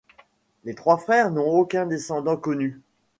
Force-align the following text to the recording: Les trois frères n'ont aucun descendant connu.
Les 0.63 0.73
trois 0.73 0.97
frères 0.97 1.29
n'ont 1.29 1.59
aucun 1.59 1.85
descendant 1.85 2.35
connu. 2.35 2.81